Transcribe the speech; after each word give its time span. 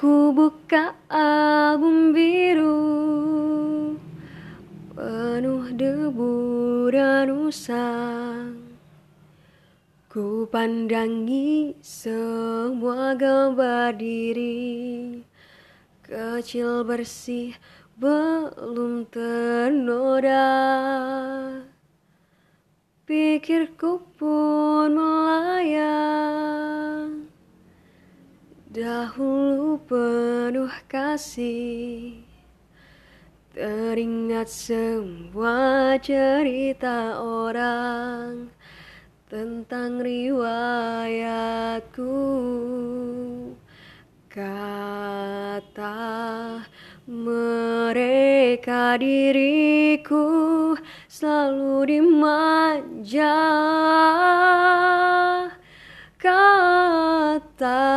Ku 0.00 0.32
buka 0.32 0.96
album 1.12 2.16
biru 2.16 2.80
Penuh 4.96 5.76
debu 5.76 6.88
dan 6.88 7.28
usang. 7.28 8.80
Ku 10.08 10.48
pandangi 10.48 11.76
semua 11.84 13.12
gambar 13.12 13.92
diri. 14.00 15.20
Kecil 16.00 16.80
bersih 16.88 17.52
belum 18.00 19.04
ternoda. 19.12 20.48
Pikirku 23.04 24.00
pun 24.16 24.96
melayang 24.96 26.40
Dahulu 28.70 29.82
penuh 29.82 30.70
kasih 30.86 32.22
Teringat 33.50 34.46
semua 34.46 35.98
cerita 35.98 37.18
orang 37.18 38.46
Tentang 39.26 39.98
riwayatku. 39.98 42.14
Kata 44.30 45.98
mereka 47.10 48.94
diriku 48.94 50.30
selalu 51.10 51.90
dimanja. 51.90 53.34
Kata 56.14 57.90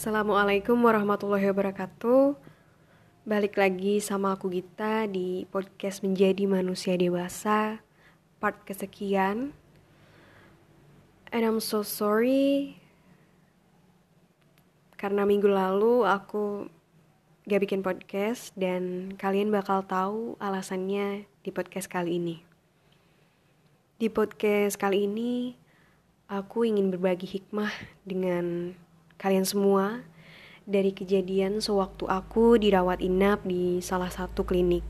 Assalamualaikum 0.00 0.80
warahmatullahi 0.80 1.52
wabarakatuh. 1.52 2.32
Balik 3.28 3.60
lagi 3.60 4.00
sama 4.00 4.32
aku 4.32 4.48
Gita 4.48 5.04
di 5.04 5.44
podcast 5.52 6.00
Menjadi 6.00 6.48
Manusia 6.48 6.96
Dewasa 6.96 7.84
Part 8.40 8.64
kesekian. 8.64 9.52
And 11.28 11.42
I'm 11.44 11.60
so 11.60 11.84
sorry 11.84 12.80
Karena 14.96 15.28
minggu 15.28 15.52
lalu 15.52 16.08
aku 16.08 16.72
gak 17.44 17.60
bikin 17.60 17.84
podcast 17.84 18.56
Dan 18.56 19.12
kalian 19.20 19.52
bakal 19.52 19.84
tahu 19.84 20.40
alasannya 20.40 21.28
di 21.44 21.52
podcast 21.52 21.92
kali 21.92 22.16
ini. 22.16 22.40
Di 24.00 24.08
podcast 24.08 24.80
kali 24.80 25.04
ini 25.04 25.60
Aku 26.24 26.64
ingin 26.64 26.88
berbagi 26.88 27.28
hikmah 27.28 27.68
dengan 28.08 28.72
kalian 29.20 29.44
semua 29.44 30.00
dari 30.64 30.96
kejadian 30.96 31.60
sewaktu 31.60 32.08
aku 32.08 32.56
dirawat 32.56 33.04
inap 33.04 33.44
di 33.44 33.84
salah 33.84 34.08
satu 34.08 34.48
klinik. 34.48 34.80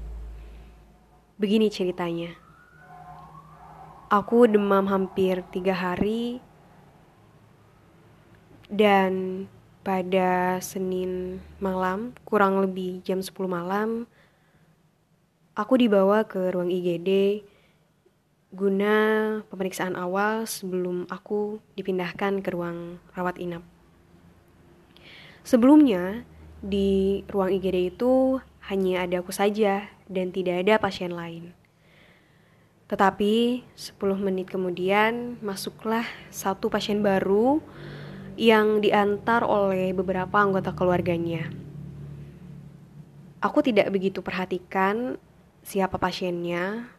Begini 1.34 1.66
ceritanya. 1.66 2.38
Aku 4.06 4.46
demam 4.46 4.86
hampir 4.86 5.42
tiga 5.50 5.74
hari 5.74 6.38
dan 8.70 9.44
pada 9.82 10.62
Senin 10.62 11.42
malam, 11.58 12.14
kurang 12.22 12.62
lebih 12.62 13.02
jam 13.02 13.18
10 13.18 13.34
malam, 13.50 14.06
aku 15.58 15.74
dibawa 15.74 16.22
ke 16.22 16.54
ruang 16.54 16.70
IGD 16.70 17.42
guna 18.50 18.94
pemeriksaan 19.46 19.94
awal 19.94 20.42
sebelum 20.42 21.06
aku 21.06 21.62
dipindahkan 21.78 22.42
ke 22.42 22.50
ruang 22.50 22.98
rawat 23.14 23.38
inap. 23.38 23.62
Sebelumnya, 25.40 26.28
di 26.60 27.24
ruang 27.32 27.48
IGD 27.48 27.96
itu 27.96 28.36
hanya 28.68 29.08
ada 29.08 29.24
aku 29.24 29.32
saja 29.32 29.88
dan 30.04 30.28
tidak 30.28 30.60
ada 30.60 30.76
pasien 30.76 31.16
lain. 31.16 31.56
Tetapi 32.92 33.64
10 33.72 33.96
menit 34.20 34.52
kemudian 34.52 35.40
masuklah 35.40 36.04
satu 36.28 36.68
pasien 36.68 37.00
baru 37.00 37.64
yang 38.36 38.84
diantar 38.84 39.46
oleh 39.46 39.96
beberapa 39.96 40.36
anggota 40.36 40.76
keluarganya. 40.76 41.48
Aku 43.40 43.64
tidak 43.64 43.88
begitu 43.88 44.20
perhatikan 44.20 45.16
siapa 45.64 45.96
pasiennya. 45.96 46.92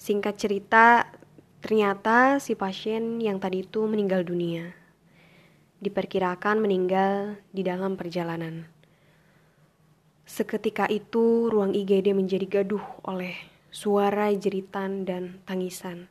Singkat 0.00 0.34
cerita, 0.40 1.12
ternyata 1.60 2.40
si 2.40 2.56
pasien 2.56 3.20
yang 3.20 3.36
tadi 3.36 3.60
itu 3.60 3.84
meninggal 3.84 4.24
dunia 4.24 4.85
diperkirakan 5.80 6.62
meninggal 6.62 7.36
di 7.52 7.60
dalam 7.66 7.94
perjalanan. 7.94 8.68
Seketika 10.26 10.90
itu, 10.90 11.46
ruang 11.46 11.70
IGD 11.76 12.10
menjadi 12.10 12.60
gaduh 12.60 12.82
oleh 13.06 13.38
suara 13.70 14.32
jeritan 14.34 15.06
dan 15.06 15.38
tangisan. 15.46 16.10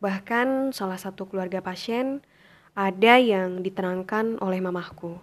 Bahkan 0.00 0.72
salah 0.72 0.96
satu 0.96 1.28
keluarga 1.28 1.60
pasien 1.60 2.24
ada 2.72 3.20
yang 3.20 3.60
ditenangkan 3.60 4.40
oleh 4.40 4.60
mamahku. 4.64 5.20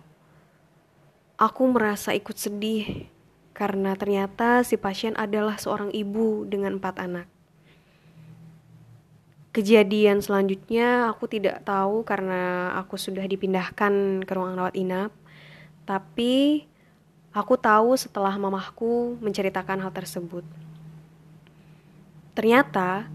Aku 1.38 1.63
merasa 1.69 2.13
ikut 2.13 2.38
sedih 2.38 3.09
karena 3.57 3.97
ternyata 3.97 4.62
si 4.62 4.78
pasien 4.78 5.17
adalah 5.17 5.57
seorang 5.57 5.89
ibu 5.94 6.45
dengan 6.45 6.78
empat 6.78 7.01
anak. 7.01 7.32
Kejadian 9.53 10.17
selanjutnya 10.17 11.13
aku 11.13 11.29
tidak 11.29 11.61
tahu 11.61 12.01
karena 12.01 12.73
aku 12.73 12.97
sudah 12.97 13.21
dipindahkan 13.21 14.25
ke 14.25 14.31
ruang 14.33 14.57
rawat 14.57 14.73
inap. 14.73 15.13
Tapi 15.85 16.65
aku 17.29 17.53
tahu 17.61 17.93
setelah 17.93 18.33
mamahku 18.33 19.13
menceritakan 19.21 19.85
hal 19.85 19.93
tersebut. 19.93 20.41
Ternyata 22.33 23.05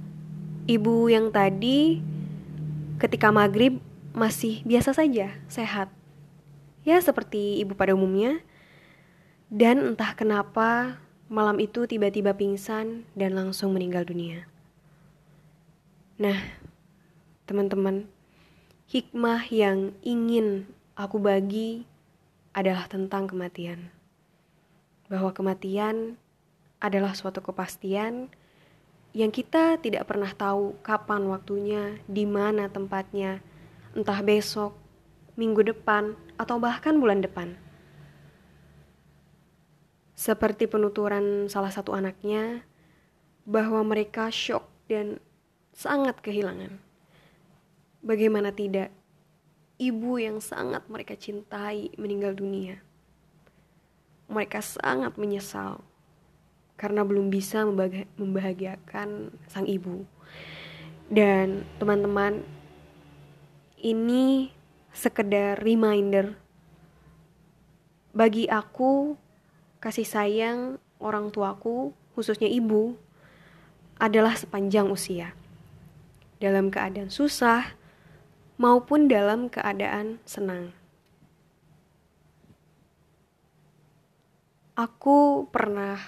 ibu 0.71 1.11
yang 1.11 1.35
tadi 1.35 1.99
ketika 3.03 3.35
maghrib 3.35 3.83
masih 4.15 4.63
biasa 4.63 4.95
saja, 4.95 5.35
sehat. 5.51 5.91
Ya 6.87 7.03
seperti 7.03 7.59
ibu 7.59 7.75
pada 7.75 7.99
umumnya. 7.99 8.39
Dan 9.51 9.83
entah 9.83 10.15
kenapa 10.15 11.03
malam 11.27 11.59
itu 11.59 11.91
tiba-tiba 11.91 12.31
pingsan 12.39 13.11
dan 13.19 13.35
langsung 13.35 13.75
meninggal 13.75 14.07
dunia. 14.07 14.47
Nah, 16.19 16.35
teman-teman, 17.47 18.11
hikmah 18.91 19.47
yang 19.55 19.95
ingin 20.03 20.67
aku 20.99 21.23
bagi 21.23 21.87
adalah 22.51 22.91
tentang 22.91 23.31
kematian. 23.31 23.95
Bahwa 25.07 25.31
kematian 25.31 26.19
adalah 26.83 27.15
suatu 27.15 27.39
kepastian 27.39 28.35
yang 29.15 29.31
kita 29.31 29.79
tidak 29.79 30.11
pernah 30.11 30.35
tahu 30.35 30.75
kapan 30.83 31.23
waktunya, 31.31 32.03
di 32.11 32.27
mana 32.27 32.67
tempatnya, 32.67 33.39
entah 33.95 34.19
besok, 34.19 34.75
minggu 35.39 35.71
depan, 35.71 36.19
atau 36.35 36.59
bahkan 36.59 36.99
bulan 36.99 37.23
depan. 37.23 37.55
Seperti 40.19 40.67
penuturan 40.67 41.47
salah 41.47 41.71
satu 41.71 41.95
anaknya, 41.95 42.67
bahwa 43.47 43.87
mereka 43.87 44.35
shock 44.35 44.67
dan 44.91 45.23
sangat 45.79 46.19
kehilangan. 46.19 46.75
Bagaimana 48.03 48.51
tidak, 48.51 48.91
ibu 49.79 50.19
yang 50.19 50.43
sangat 50.43 50.83
mereka 50.91 51.15
cintai 51.15 51.95
meninggal 51.95 52.35
dunia. 52.35 52.83
Mereka 54.27 54.59
sangat 54.59 55.15
menyesal 55.15 55.79
karena 56.75 57.07
belum 57.07 57.31
bisa 57.31 57.63
membahagiakan 58.19 59.31
sang 59.47 59.71
ibu. 59.71 60.03
Dan 61.07 61.63
teman-teman, 61.79 62.43
ini 63.79 64.51
sekedar 64.91 65.63
reminder 65.63 66.35
bagi 68.11 68.51
aku 68.51 69.15
kasih 69.79 70.03
sayang 70.03 70.83
orang 70.99 71.31
tuaku, 71.31 71.95
khususnya 72.19 72.51
ibu, 72.51 72.99
adalah 74.03 74.35
sepanjang 74.35 74.91
usia 74.91 75.39
dalam 76.39 76.71
keadaan 76.73 77.11
susah 77.11 77.75
maupun 78.59 79.07
dalam 79.11 79.51
keadaan 79.51 80.23
senang. 80.27 80.79
aku 84.79 85.51
pernah 85.51 85.99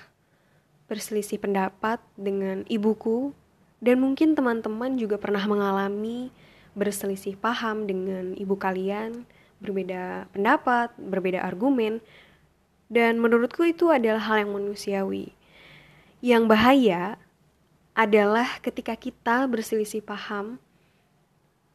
berselisih 0.86 1.42
pendapat 1.42 1.98
dengan 2.14 2.62
ibuku 2.70 3.34
dan 3.82 3.98
mungkin 3.98 4.38
teman-teman 4.38 4.94
juga 4.94 5.18
pernah 5.18 5.42
mengalami 5.42 6.30
berselisih 6.78 7.34
paham 7.34 7.90
dengan 7.90 8.38
ibu 8.38 8.54
kalian, 8.54 9.26
berbeda 9.58 10.30
pendapat, 10.30 10.94
berbeda 11.02 11.42
argumen, 11.42 11.98
dan 12.86 13.18
menurutku 13.18 13.66
itu 13.66 13.90
adalah 13.90 14.22
hal 14.22 14.46
yang 14.46 14.54
manusiawi. 14.54 15.34
Yang 16.22 16.42
bahaya 16.46 17.02
adalah 17.94 18.62
ketika 18.62 18.94
kita 18.94 19.44
berselisih 19.50 20.00
paham 20.00 20.62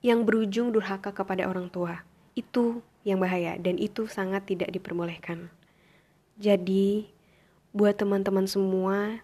yang 0.06 0.22
berujung 0.22 0.70
durhaka 0.70 1.10
kepada 1.10 1.50
orang 1.50 1.68
tua. 1.68 2.06
Itu 2.38 2.86
yang 3.06 3.22
bahaya 3.22 3.58
dan 3.58 3.78
itu 3.78 4.06
sangat 4.06 4.50
tidak 4.50 4.70
diperbolehkan. 4.74 5.50
Jadi, 6.36 7.10
buat 7.72 7.96
teman-teman 7.96 8.48
semua 8.48 9.24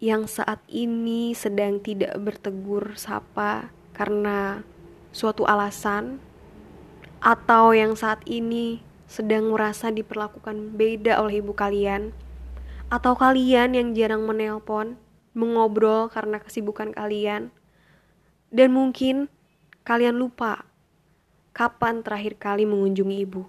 yang 0.00 0.24
saat 0.24 0.64
ini 0.64 1.36
sedang 1.36 1.76
tidak 1.76 2.16
bertegur 2.16 2.96
sapa 2.96 3.68
karena 3.92 4.64
suatu 5.12 5.44
alasan, 5.44 6.22
atau 7.20 7.76
yang 7.76 7.92
saat 7.92 8.24
ini 8.24 8.80
sedang 9.04 9.52
merasa 9.52 9.92
diperlakukan 9.92 10.72
beda 10.72 11.20
oleh 11.20 11.44
ibu 11.44 11.52
kalian, 11.52 12.16
atau 12.88 13.12
kalian 13.12 13.76
yang 13.76 13.92
jarang 13.92 14.24
menelpon, 14.24 14.96
mengobrol 15.36 16.10
karena 16.10 16.42
kesibukan 16.42 16.90
kalian, 16.90 17.54
dan 18.50 18.68
mungkin 18.74 19.30
kalian 19.86 20.18
lupa 20.18 20.66
kapan 21.54 22.02
terakhir 22.02 22.38
kali 22.38 22.66
mengunjungi 22.66 23.16
ibu, 23.22 23.46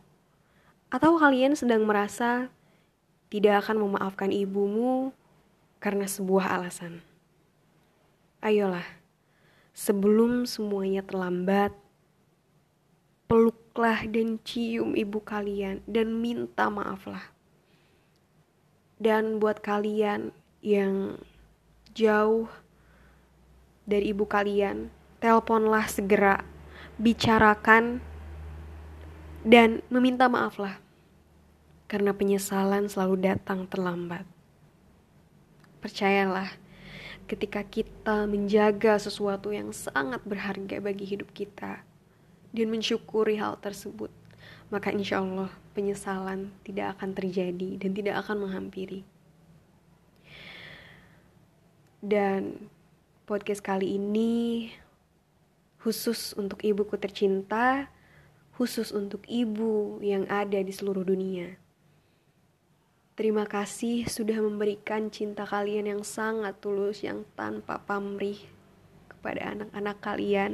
atau 0.93 1.17
kalian 1.17 1.57
sedang 1.57 1.85
merasa 1.85 2.49
tidak 3.31 3.65
akan 3.65 3.87
memaafkan 3.87 4.29
ibumu 4.29 5.15
karena 5.79 6.05
sebuah 6.05 6.51
alasan. 6.59 7.01
Ayolah, 8.43 8.85
sebelum 9.71 10.43
semuanya 10.49 11.01
terlambat, 11.01 11.73
peluklah 13.25 14.03
dan 14.11 14.41
cium 14.43 14.97
ibu 14.99 15.23
kalian 15.23 15.79
dan 15.87 16.11
minta 16.19 16.67
maaflah. 16.67 17.31
Dan 18.99 19.39
buat 19.39 19.63
kalian 19.63 20.35
yang 20.61 21.17
jauh 21.91 22.47
dari 23.83 24.13
ibu 24.15 24.23
kalian, 24.23 24.87
teleponlah 25.19 25.85
segera, 25.91 26.43
bicarakan 26.95 27.99
dan 29.41 29.81
meminta 29.89 30.29
maaflah 30.29 30.77
karena 31.91 32.15
penyesalan 32.15 32.87
selalu 32.87 33.35
datang 33.35 33.67
terlambat. 33.67 34.23
Percayalah, 35.83 36.55
ketika 37.27 37.65
kita 37.67 38.29
menjaga 38.29 38.95
sesuatu 38.95 39.51
yang 39.51 39.75
sangat 39.75 40.23
berharga 40.23 40.79
bagi 40.79 41.03
hidup 41.03 41.35
kita 41.35 41.83
dan 42.55 42.67
mensyukuri 42.71 43.35
hal 43.35 43.59
tersebut, 43.59 44.07
maka 44.71 44.93
insya 44.95 45.19
Allah 45.19 45.51
penyesalan 45.75 46.53
tidak 46.63 46.95
akan 46.95 47.11
terjadi 47.11 47.75
dan 47.75 47.91
tidak 47.91 48.23
akan 48.23 48.47
menghampiri. 48.47 49.03
Dan 52.01 52.67
podcast 53.29 53.61
kali 53.61 54.01
ini 54.01 54.73
khusus 55.85 56.33
untuk 56.33 56.65
ibuku 56.65 56.97
tercinta, 56.97 57.93
khusus 58.57 58.89
untuk 58.89 59.21
ibu 59.29 60.01
yang 60.01 60.25
ada 60.25 60.57
di 60.61 60.73
seluruh 60.73 61.05
dunia. 61.05 61.61
Terima 63.13 63.45
kasih 63.45 64.09
sudah 64.09 64.41
memberikan 64.41 65.13
cinta 65.13 65.45
kalian 65.45 65.85
yang 65.85 66.01
sangat 66.01 66.57
tulus, 66.57 67.05
yang 67.05 67.21
tanpa 67.37 67.77
pamrih 67.85 68.41
kepada 69.05 69.53
anak-anak 69.53 69.97
kalian. 70.01 70.51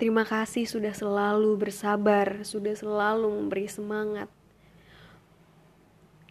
Terima 0.00 0.24
kasih 0.24 0.64
sudah 0.64 0.96
selalu 0.96 1.52
bersabar, 1.60 2.48
sudah 2.48 2.72
selalu 2.72 3.28
memberi 3.28 3.68
semangat. 3.68 4.32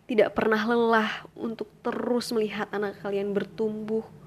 Tidak 0.09 0.33
pernah 0.33 0.65
lelah 0.65 1.29
untuk 1.37 1.69
terus 1.85 2.33
melihat 2.33 2.65
anak 2.73 2.97
kalian 3.05 3.29
bertumbuh. 3.29 4.20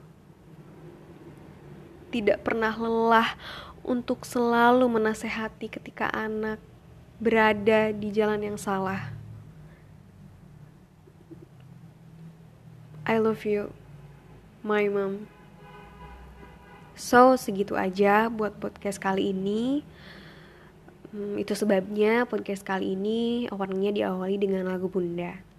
Tidak 2.14 2.46
pernah 2.46 2.70
lelah 2.78 3.34
untuk 3.82 4.22
selalu 4.22 4.86
menasehati 4.86 5.66
ketika 5.66 6.06
anak 6.14 6.62
berada 7.18 7.90
di 7.90 8.14
jalan 8.14 8.38
yang 8.46 8.54
salah. 8.54 9.10
I 13.02 13.18
love 13.18 13.42
you, 13.42 13.74
my 14.62 14.86
mom. 14.86 15.26
So, 16.94 17.34
segitu 17.34 17.74
aja 17.74 18.30
buat 18.30 18.62
podcast 18.62 19.02
kali 19.02 19.34
ini. 19.34 19.82
Hmm, 21.10 21.34
itu 21.34 21.58
sebabnya 21.58 22.30
podcast 22.30 22.62
kali 22.62 22.94
ini 22.94 23.50
awalnya 23.50 23.90
diawali 23.90 24.38
dengan 24.38 24.70
lagu 24.70 24.86
Bunda. 24.86 25.53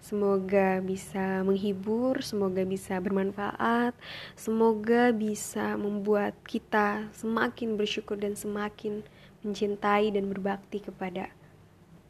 Semoga 0.00 0.80
bisa 0.80 1.44
menghibur, 1.44 2.24
semoga 2.24 2.64
bisa 2.64 2.96
bermanfaat, 2.96 3.92
semoga 4.32 5.12
bisa 5.12 5.76
membuat 5.76 6.32
kita 6.48 7.12
semakin 7.12 7.76
bersyukur 7.76 8.16
dan 8.16 8.32
semakin 8.32 9.04
mencintai 9.44 10.08
dan 10.12 10.32
berbakti 10.32 10.80
kepada 10.80 11.28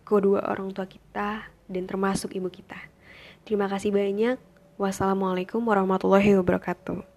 kedua 0.07 0.43
orang 0.47 0.71
tua 0.71 0.87
kita 0.87 1.51
dan 1.71 1.83
termasuk 1.87 2.35
ibu 2.35 2.47
kita. 2.51 2.79
Terima 3.43 3.67
kasih 3.67 3.91
banyak. 3.95 4.39
Wassalamualaikum 4.79 5.63
warahmatullahi 5.63 6.39
wabarakatuh. 6.39 7.10